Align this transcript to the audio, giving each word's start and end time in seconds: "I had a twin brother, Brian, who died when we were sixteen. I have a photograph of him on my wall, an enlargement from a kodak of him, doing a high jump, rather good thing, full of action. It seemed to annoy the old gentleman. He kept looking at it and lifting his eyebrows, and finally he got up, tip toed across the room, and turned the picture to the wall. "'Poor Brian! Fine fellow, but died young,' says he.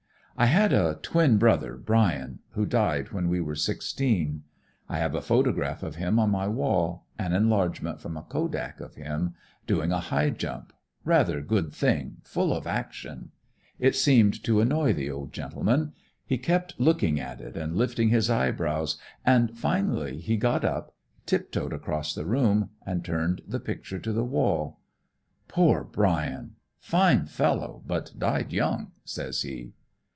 "I 0.37 0.45
had 0.45 0.73
a 0.73 0.95
twin 1.03 1.37
brother, 1.37 1.77
Brian, 1.77 2.39
who 2.53 2.65
died 2.65 3.11
when 3.11 3.29
we 3.29 3.39
were 3.39 3.53
sixteen. 3.53 4.41
I 4.89 4.97
have 4.97 5.13
a 5.13 5.21
photograph 5.21 5.83
of 5.83 5.97
him 5.97 6.17
on 6.17 6.31
my 6.31 6.47
wall, 6.47 7.05
an 7.19 7.31
enlargement 7.33 7.99
from 8.01 8.17
a 8.17 8.23
kodak 8.23 8.79
of 8.79 8.95
him, 8.95 9.35
doing 9.67 9.91
a 9.91 9.99
high 9.99 10.31
jump, 10.31 10.73
rather 11.05 11.41
good 11.41 11.71
thing, 11.71 12.17
full 12.23 12.53
of 12.55 12.65
action. 12.65 13.29
It 13.77 13.95
seemed 13.95 14.43
to 14.45 14.61
annoy 14.61 14.93
the 14.93 15.11
old 15.11 15.31
gentleman. 15.31 15.93
He 16.25 16.39
kept 16.39 16.79
looking 16.79 17.19
at 17.19 17.39
it 17.39 17.55
and 17.55 17.75
lifting 17.75 18.09
his 18.09 18.27
eyebrows, 18.27 18.97
and 19.23 19.55
finally 19.55 20.17
he 20.17 20.37
got 20.37 20.65
up, 20.65 20.95
tip 21.27 21.51
toed 21.51 21.71
across 21.71 22.15
the 22.15 22.25
room, 22.25 22.71
and 22.83 23.05
turned 23.05 23.41
the 23.47 23.59
picture 23.59 23.99
to 23.99 24.11
the 24.11 24.25
wall. 24.25 24.79
"'Poor 25.47 25.83
Brian! 25.83 26.55
Fine 26.79 27.27
fellow, 27.27 27.83
but 27.85 28.13
died 28.17 28.51
young,' 28.51 28.91
says 29.05 29.43
he. 29.43 29.73